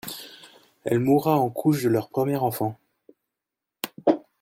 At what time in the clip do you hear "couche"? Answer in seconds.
1.51-1.83